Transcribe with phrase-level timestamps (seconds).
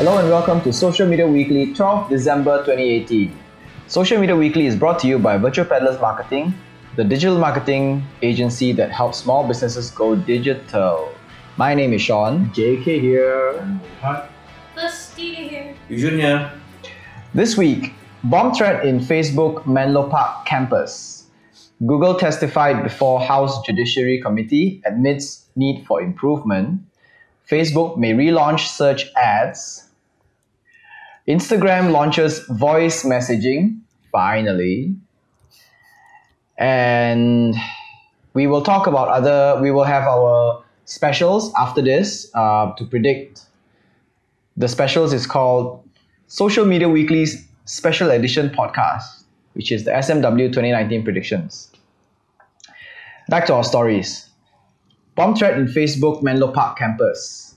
[0.00, 3.36] Hello and welcome to Social Media Weekly, 12 December 2018.
[3.86, 6.54] Social Media Weekly is brought to you by Virtual Peddlers Marketing,
[6.96, 11.12] the digital marketing agency that helps small businesses go digital.
[11.58, 12.46] My name is Sean.
[12.54, 13.78] JK here.
[14.74, 15.76] First Stevie here.
[15.90, 16.50] Yujun here.
[17.34, 17.92] This week,
[18.24, 21.26] bomb threat in Facebook Menlo Park campus.
[21.84, 26.80] Google testified before House Judiciary Committee admits need for improvement.
[27.46, 29.89] Facebook may relaunch search ads.
[31.30, 33.78] Instagram launches voice messaging,
[34.10, 34.96] finally.
[36.58, 37.54] And
[38.34, 43.42] we will talk about other, we will have our specials after this uh, to predict.
[44.56, 45.88] The specials is called
[46.26, 51.70] Social Media Weekly's special edition podcast, which is the SMW 2019 predictions.
[53.28, 54.28] Back to our stories.
[55.14, 57.49] Bomb threat in Facebook Menlo Park campus.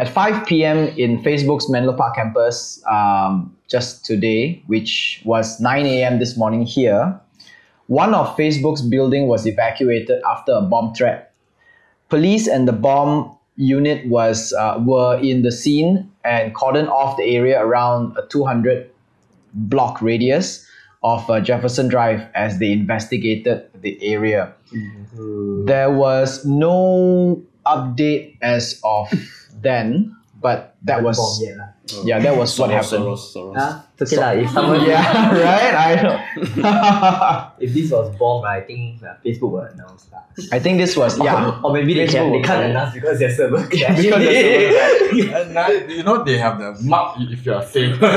[0.00, 0.88] At 5 p.m.
[0.96, 6.18] in Facebook's Menlo Park campus, um, just today, which was 9 a.m.
[6.18, 7.20] this morning here,
[7.88, 11.34] one of Facebook's building was evacuated after a bomb threat.
[12.08, 17.36] Police and the bomb unit was uh, were in the scene and cordoned off the
[17.36, 18.90] area around a 200
[19.52, 20.66] block radius
[21.02, 24.54] of uh, Jefferson Drive as they investigated the area.
[25.66, 29.08] There was no update as of
[29.62, 31.56] then, but that was yet.
[32.04, 33.04] Yeah, that was what happened.
[33.04, 33.56] Soros, Soros.
[33.56, 33.80] Huh?
[34.00, 34.30] It's okay lah.
[34.32, 35.02] If someone Yeah,
[35.44, 35.74] right.
[35.76, 36.16] I know.
[37.64, 40.20] if this was bomb, right, I think uh, Facebook will announce lah.
[40.52, 41.60] I think this was yeah.
[41.60, 44.00] or maybe they can they Facebook can't announce because their server crashed.
[44.00, 47.92] Because their server And now, you know they have the mark if you are safe.
[48.00, 48.08] Facebook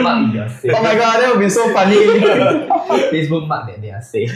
[0.00, 0.72] mark if you are safe.
[0.72, 2.00] Oh my god, that would be so funny.
[3.12, 4.32] Facebook mark that they are safe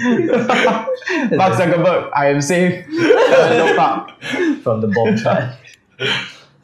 [1.33, 2.87] Mark Zuckerberg, I am safe.
[2.89, 4.61] no problem.
[4.61, 5.57] from the bomb threat.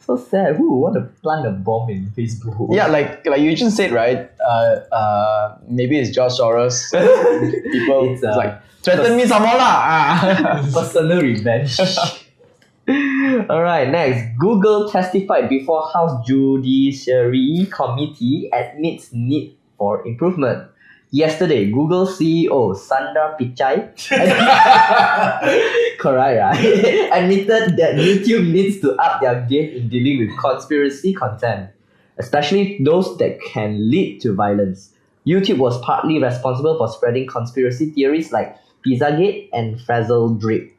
[0.05, 0.55] So sad.
[0.55, 2.73] Who want to plant a bomb in Facebook?
[2.73, 4.29] Yeah, like like you just said, right?
[4.43, 6.91] Uh, uh, maybe it's George Soros.
[7.71, 9.77] People It's, it's, uh, like threaten me some more lah.
[9.87, 10.69] Ah.
[10.73, 11.79] Personal revenge.
[13.49, 14.37] Alright, next.
[14.37, 20.67] Google testified before House Judiciary Committee admits need for improvement.
[21.13, 23.93] Yesterday, Google CEO Sundar Pichai
[25.99, 27.09] correct, right?
[27.13, 31.69] admitted that YouTube needs to up their game in dealing with conspiracy content,
[32.17, 34.89] especially those that can lead to violence.
[35.23, 40.75] YouTube was partly responsible for spreading conspiracy theories like Pizzagate and Frazzle Drip.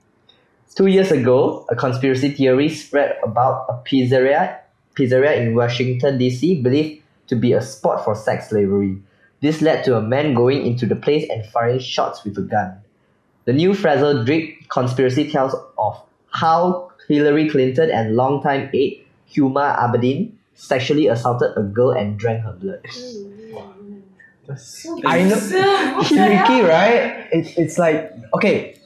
[0.75, 4.59] Two years ago, a conspiracy theory spread about a pizzeria,
[4.97, 6.61] pizzeria in Washington D.C.
[6.61, 8.99] believed to be a spot for sex slavery.
[9.45, 12.81] This led to a man going into the place and firing shots with a gun.
[13.45, 16.01] The new Frazzle Drip conspiracy tells of
[16.31, 22.55] how Hillary Clinton and longtime aide Huma Abedin sexually assaulted a girl and drank her
[22.55, 22.81] blood.
[25.05, 26.03] I know.
[26.09, 27.29] Tricky, right?
[27.31, 28.81] It, it's like okay,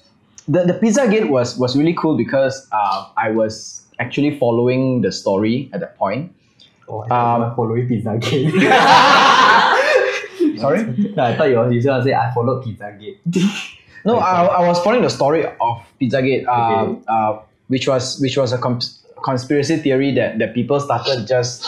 [0.48, 5.12] the the Pizza Gate was was really cool because uh, I was actually following the
[5.12, 6.34] story at that point.
[6.88, 8.50] Oh, Um, following Pizzagate.
[10.66, 10.84] Sorry.
[11.16, 13.18] no, I thought you were, were going to say I followed Pizzagate.
[14.04, 17.02] No, I, I was following the story of Pizzagate, uh, Okay.
[17.08, 21.66] uh, which was which was a cons- conspiracy theory that, that people started just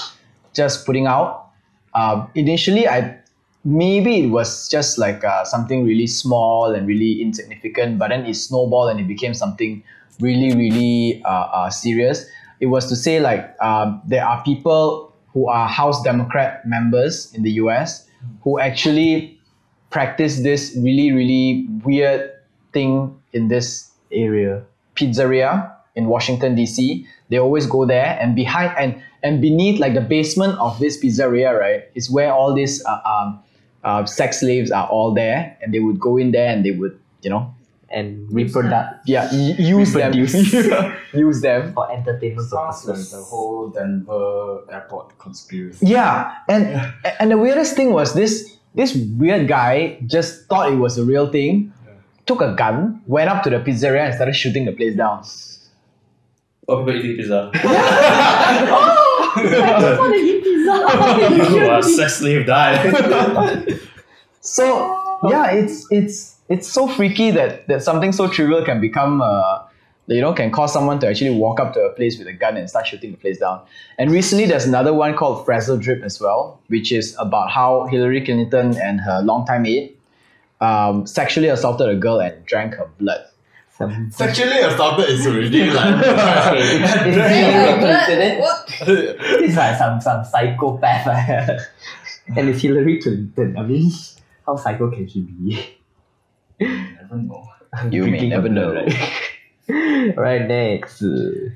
[0.55, 1.49] just putting out.
[1.93, 3.19] Uh, initially, I
[3.65, 8.35] maybe it was just like uh, something really small and really insignificant, but then it
[8.35, 9.83] snowballed and it became something
[10.21, 11.29] really really uh,
[11.67, 12.25] uh, serious.
[12.61, 17.43] It was to say like um, there are people who are House Democrat members in
[17.43, 18.07] the U.S.
[18.43, 19.39] who actually
[19.91, 22.31] practice this really really weird
[22.73, 24.65] thing in this Area.
[24.97, 27.07] pizzeria in Washington DC.
[27.29, 31.59] They always go there and behind and and beneath like the basement of this pizzeria,
[31.59, 33.39] right, is where all these uh, um,
[33.85, 36.99] uh, sex slaves are all there, and they would go in there and they would
[37.23, 37.55] you know
[37.93, 40.15] And reproduct yeah y- use them
[41.13, 41.73] use them.
[41.75, 43.11] for entertainment Sounds like purposes.
[43.11, 45.87] the whole Denver airport conspiracy.
[45.87, 46.79] Yeah, and
[47.19, 51.27] and the weirdest thing was this this weird guy just thought it was a real
[51.35, 51.73] thing.
[52.27, 55.25] Took a gun, went up to the pizzeria and started shooting the place down.
[56.69, 57.51] Oh, people eating pizza.
[59.33, 59.33] Oh!
[59.35, 61.79] I just want to eat pizza.
[61.79, 63.81] a sex slave died.
[64.41, 64.65] So
[65.29, 69.63] yeah, it's it's it's so freaky that that something so trivial can become uh,
[70.07, 72.57] you know can cause someone to actually walk up to a place with a gun
[72.57, 73.61] and start shooting the place down.
[73.99, 78.21] And recently, there's another one called Frazzle Drip as well, which is about how Hillary
[78.25, 79.97] Clinton and her longtime aide
[80.61, 83.25] um, sexually assaulted a girl and drank her blood.
[83.79, 85.95] Some Sexually assaulted is already like.
[86.05, 88.89] Okay, it's- it's- Yeah, it's- but it's- what?
[89.45, 91.07] It's like some some psychopath.
[92.37, 93.57] and it's Hillary Clinton.
[93.57, 93.91] I mean,
[94.45, 95.77] how psycho can she be?
[96.61, 97.47] Never know.
[97.91, 98.75] You may never know.
[98.75, 100.17] Right?
[100.17, 101.03] right next.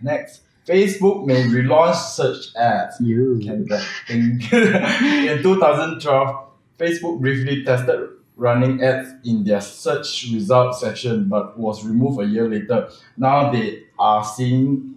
[0.01, 3.01] Next, Facebook may relaunch search ads.
[3.01, 3.41] You.
[3.43, 4.41] Can that thing.
[5.29, 6.47] in 2012,
[6.79, 12.49] Facebook briefly tested running ads in their search result section but was removed a year
[12.49, 12.89] later.
[13.17, 14.97] Now they are seeing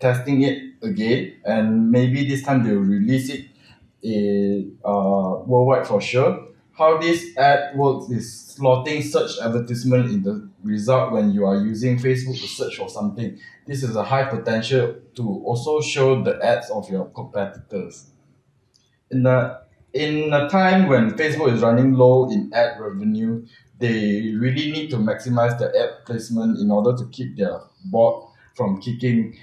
[0.00, 3.46] testing it again and maybe this time they'll release it
[4.02, 6.48] in, uh, worldwide for sure.
[6.82, 11.96] How this ad works is slotting search advertisement in the result when you are using
[11.96, 13.38] Facebook to search for something.
[13.68, 18.10] This is a high potential to also show the ads of your competitors.
[19.12, 19.60] In a,
[19.92, 23.46] in a time when Facebook is running low in ad revenue,
[23.78, 27.60] they really need to maximize the ad placement in order to keep their
[27.92, 29.38] bot from kicking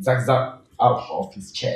[0.00, 1.74] Zack Zack out of his chair.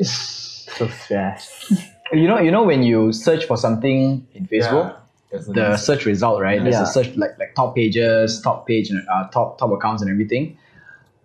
[0.76, 1.72] So stressed.
[2.12, 4.96] You know, you know when you search for something in Facebook,
[5.30, 5.78] There's a the reason.
[5.78, 6.62] search result, right?
[6.62, 10.10] There's a search like like top pages, top page, and uh, top top accounts and
[10.10, 10.56] everything.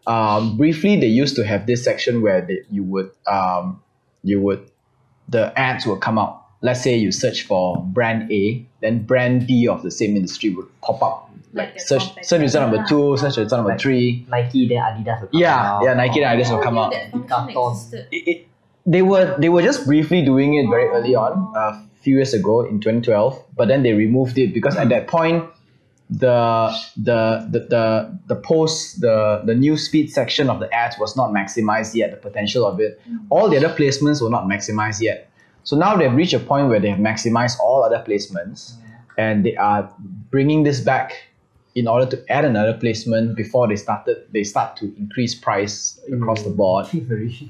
[0.07, 3.81] Um, briefly, they used to have this section where they, you would um,
[4.23, 4.69] you would
[5.27, 6.43] the ads would come out.
[6.61, 10.67] Let's say you search for brand A, then brand B of the same industry would
[10.81, 11.31] pop up.
[11.53, 12.85] Like the Search search result number lah.
[12.85, 14.25] two, search result number Like- three.
[14.29, 15.83] Nike, then Adidas will come Yeah, out.
[15.83, 16.91] yeah, Nike, then Adidas will come out.
[16.91, 18.47] That function it, it,
[18.85, 22.61] they were they were just briefly doing it very early on a few years ago
[22.61, 25.43] in 2012 but then they removed it because at that point
[26.09, 31.17] the the the the, the post the the news feed section of the ads was
[31.17, 33.01] not maximized yet the potential of it.
[33.29, 35.29] All the other placements were not maximized yet.
[35.63, 38.73] So now they've reached a point where they have maximized all other placements
[39.17, 39.91] and they are
[40.29, 41.13] bringing this back
[41.75, 46.43] in order to add another placement before they started they start to increase price across
[46.43, 46.85] the board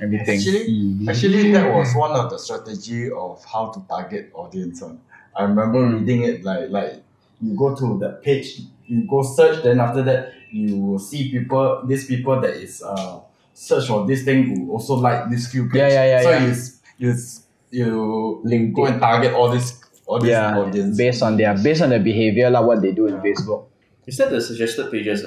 [0.02, 0.64] everything Actually,
[1.10, 4.82] actually, that was one of the strategy of how to target audience.
[4.82, 5.00] one.
[5.38, 6.00] I remember Mm.
[6.00, 6.94] reading it like like
[7.42, 8.48] you go to the page,
[8.88, 13.20] you go search, then after that you will see people, these people that is uh
[13.54, 15.76] search for this thing who also like this few page.
[15.82, 16.46] Yeah, yeah, yeah, So yeah.
[16.46, 17.10] you s- you
[17.72, 19.68] you Link go and target all this
[20.08, 20.98] all this yeah audience.
[20.98, 23.66] based on their based on their behavior like what they do in facebook
[24.08, 25.26] Is that the suggested pages?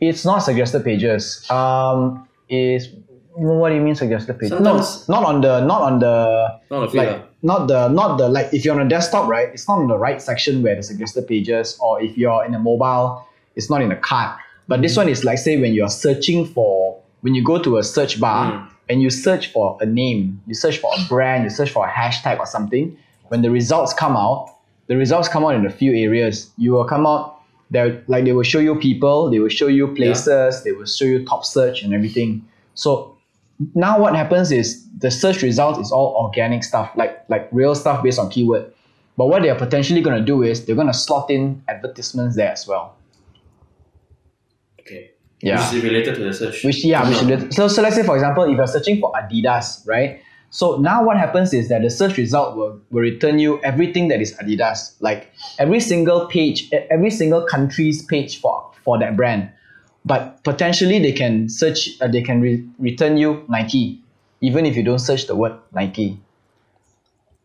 [0.00, 2.88] it's not suggested pages um is
[3.32, 6.90] what do you mean suggested pages Sometimes- no not on the not on the Not
[6.90, 7.00] few.
[7.00, 9.86] like not the not the like if you're on a desktop right it's not on
[9.88, 13.24] the right section where the suggested pages or if you're in a mobile
[13.56, 14.36] it's not in the card
[14.68, 17.82] but this one is like say when you're searching for when you go to a
[17.82, 18.68] search bar Mm.
[18.90, 21.90] and you search for a name you search for a brand you search for a
[21.90, 22.96] hashtag or something
[23.28, 24.50] when the results come out
[24.88, 27.33] the results come out in a few areas you will come out
[27.74, 31.04] there like they will show you people they will show you places they will show
[31.04, 32.30] you top search and everything
[32.74, 33.16] so
[33.74, 38.02] now what happens is the search result is all organic stuff like like real stuff
[38.02, 38.64] based on keyword
[39.16, 42.50] but what they're potentially going to do is they're going to slot in advertisements there
[42.52, 42.96] as well
[44.80, 45.10] Okay.
[45.40, 45.64] Yeah.
[45.66, 46.64] Which is related to the search.
[46.64, 49.86] which yeah which is- so so let's say for example if you're searching for adidas
[49.86, 50.20] right
[50.54, 54.20] so now what happens is that the search result will, will return you everything that
[54.22, 59.50] is adidas like every single page every single country's page for for that brand
[60.06, 63.98] but potentially they can search uh, they can re- return you nike
[64.40, 66.14] even if you don't search the word nike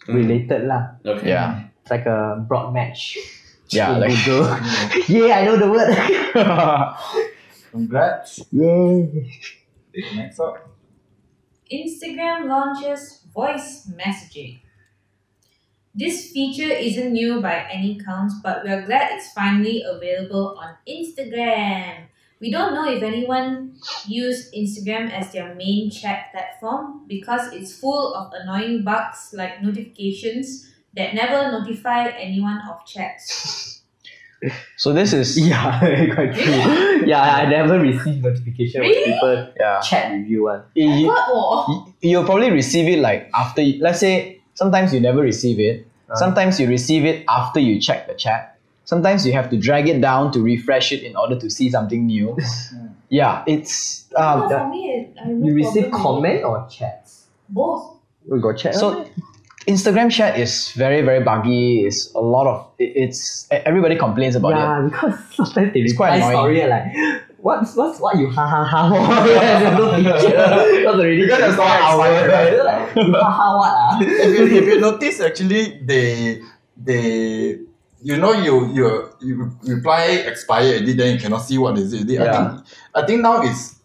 [0.07, 0.97] Related lah.
[1.05, 1.29] Okay.
[1.29, 3.13] yeah It's like a broad match.
[3.69, 4.49] Yeah, like- Google.
[5.07, 5.93] yeah, I know the word.
[7.71, 8.41] Congrats.
[8.49, 9.05] Yay.
[10.17, 10.57] Next up.
[11.71, 14.59] Instagram launches voice messaging.
[15.93, 20.75] This feature isn't new by any count, but we are glad it's finally available on
[20.87, 22.05] Instagram.
[22.39, 23.75] We don't know if anyone
[24.07, 30.71] used Instagram as their main chat platform because it's full of annoying bugs like notifications
[30.95, 33.78] that never notify anyone of chats.
[34.77, 35.79] So this is Yeah,
[36.15, 37.05] quite true.
[37.05, 39.13] Yeah, I never received notification when Really?
[39.13, 40.43] people yeah chat with you.
[40.43, 40.63] One.
[40.75, 41.93] You- God, oh.
[42.01, 46.15] you'll probably receive it like after you, let's say sometimes you never receive it Uh.
[46.15, 49.99] sometimes you receive it after you check the chat sometimes you have to drag it
[50.01, 52.35] down to refresh it in order to see something new
[53.09, 57.27] yeah it's No, um, for me, it- I You receive problem with comment or chats?
[57.49, 57.97] Both.
[58.27, 58.73] We got chat.
[58.75, 59.05] so
[59.67, 64.53] instagram chat is very very buggy it's a lot of it, it's everybody complains about
[64.53, 66.57] it yeah, because sometimes they It's quite reply annoying.
[66.57, 68.81] story like, what's what's what you ha ha ha?
[69.25, 70.37] There's no picture.
[70.37, 71.99] That's already Because there's no one hour.
[72.27, 72.63] right?
[72.65, 73.99] Like, you ha ha what ah?
[74.01, 76.41] if you if you notice actually they
[76.77, 77.59] they
[78.01, 78.85] you know you you
[79.19, 82.07] you reply expire already, then you cannot see what is it.
[82.07, 82.17] already.
[82.17, 83.75] I think I think now it's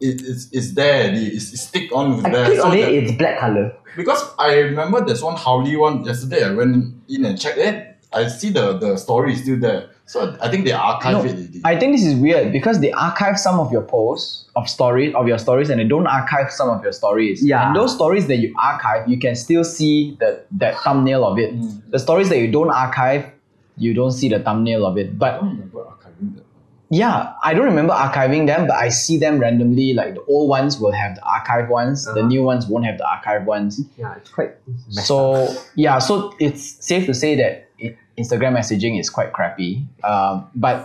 [0.00, 1.04] it, it's, it's there.
[1.04, 1.26] already.
[1.26, 2.44] It's, it's stick on with I there.
[2.46, 3.76] click So on it, that- it's black color.
[3.96, 6.44] because I remember there's one Howley one yesterday.
[6.44, 7.86] I went in and checked it.
[8.12, 9.90] I see the the story is still there.
[10.06, 11.30] So I think they archive No, it.
[11.30, 11.60] already.
[11.64, 15.28] I think this is weird because they archive some of your posts of stories of
[15.28, 17.44] your stories and they don't archive some of your stories.
[17.44, 17.66] Yeah.
[17.68, 21.54] And those stories that you archive, you can still see the that thumbnail of it.
[21.54, 21.82] Mm.
[21.92, 23.30] The stories that you don't archive,
[23.76, 25.10] you don't see the thumbnail of it.
[25.10, 26.44] I But don't remember archiving that.
[26.90, 29.94] Yeah, I don't remember archiving them, but I see them randomly.
[29.94, 32.26] Like the old ones will have the archive ones, the Uh-huh.
[32.28, 33.80] new ones won't have the archive ones.
[33.96, 34.52] Yeah, it's quite
[34.94, 35.50] messed So up.
[35.76, 39.86] yeah, so it's safe to say that i- Instagram messaging is quite crappy.
[40.02, 40.84] Um, but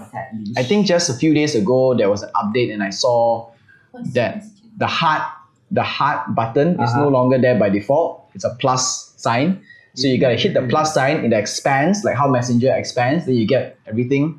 [0.56, 3.48] I think just a few days ago there was an update and I saw
[3.92, 4.44] What's that
[4.78, 5.24] the heart
[5.72, 7.02] the heart button is Uh-huh.
[7.02, 8.30] no longer there by default.
[8.36, 9.60] It's a plus sign.
[9.96, 13.48] So you gotta hit the plus sign, it expands, like how Messenger expands, then you
[13.48, 14.38] get everything.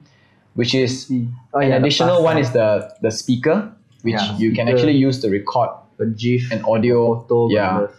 [0.57, 1.13] Which is
[1.53, 3.73] Oh, an yeah, the additional plus one is the the speaker,
[4.03, 4.77] which Yeah, you can speaker.
[4.77, 5.69] actually use to record
[6.01, 7.21] a GIF, an audio.
[7.29, 7.75] photo, yeah.
[7.77, 7.93] whatever.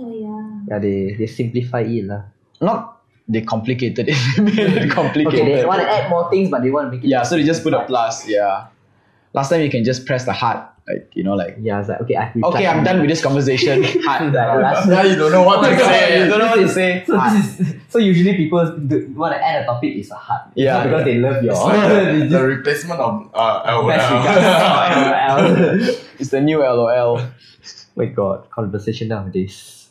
[0.00, 0.60] Oh yeah.
[0.68, 2.04] Yeah, they, they simplify it.
[2.08, 2.24] lah.
[2.60, 4.16] Not they complicated it.
[4.40, 5.40] they it complicated.
[5.40, 7.08] Okay, they want to add more things, but they want to make it.
[7.08, 8.24] yeah, so they just put a plus.
[8.26, 8.68] Yeah.
[9.36, 11.88] Last time you can just press the heart, like you know, like Yeah, I was
[11.88, 13.82] like, okay, I've okay, I'm done with this conversation.
[13.84, 14.32] Heart.
[14.34, 16.22] Like, last- Now you don't know what to say.
[16.24, 17.04] you don't know what to say.
[17.06, 20.42] So this is so usually people do, want to add a topic is a heart.
[20.54, 20.74] Yeah.
[20.74, 21.52] not because they love your.
[21.52, 25.96] It's like the, the replacement of uh, Best LOL.
[26.18, 27.20] It's the new LOL.
[27.96, 29.88] My God, conversation nowadays.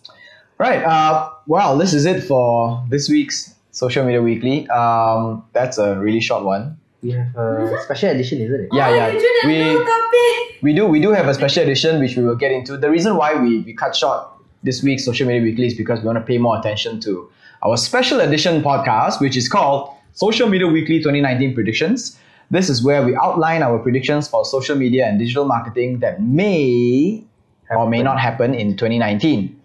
[0.57, 0.83] Right.
[0.83, 4.67] Uh, well, this is it for this week's Social Media Weekly.
[4.69, 6.77] Um, that's a really short one.
[7.01, 8.69] We have a special edition, isn't it?
[8.73, 9.07] Yeah, oh, yeah.
[9.07, 10.48] You didn't We- know topic.
[10.61, 12.75] We do we do have a special edition which we will get into.
[12.75, 14.27] The reason why we, we cut short
[14.61, 17.29] this week's Social Media Weekly is because we want to pay more attention to
[17.63, 22.19] our special edition podcast, which is called Social Media Weekly 2019 Predictions.
[22.51, 27.23] This is where we outline our predictions for social media and digital marketing that may
[27.69, 29.55] or may not happen in 2019.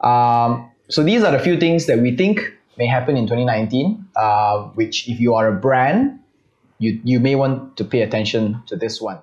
[0.00, 2.40] Um, so these are the few things that we think
[2.78, 6.20] may happen in 2019, uh, which if you are a brand,
[6.78, 9.18] you, you may want to pay attention to this one.